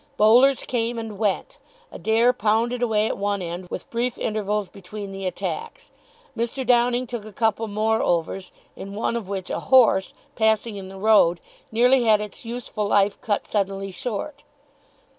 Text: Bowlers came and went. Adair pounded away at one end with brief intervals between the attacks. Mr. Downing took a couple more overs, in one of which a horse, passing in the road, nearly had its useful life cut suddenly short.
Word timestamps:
Bowlers 0.17 0.63
came 0.63 0.97
and 0.97 1.19
went. 1.19 1.59
Adair 1.91 2.33
pounded 2.33 2.81
away 2.81 3.05
at 3.05 3.19
one 3.19 3.39
end 3.39 3.67
with 3.69 3.87
brief 3.91 4.17
intervals 4.17 4.67
between 4.67 5.11
the 5.11 5.27
attacks. 5.27 5.91
Mr. 6.35 6.65
Downing 6.65 7.05
took 7.05 7.23
a 7.23 7.31
couple 7.31 7.67
more 7.67 8.01
overs, 8.01 8.51
in 8.75 8.95
one 8.95 9.15
of 9.15 9.29
which 9.29 9.51
a 9.51 9.59
horse, 9.69 10.15
passing 10.35 10.75
in 10.75 10.89
the 10.89 10.97
road, 10.97 11.39
nearly 11.71 12.05
had 12.05 12.19
its 12.19 12.43
useful 12.43 12.87
life 12.87 13.21
cut 13.21 13.45
suddenly 13.45 13.91
short. 13.91 14.41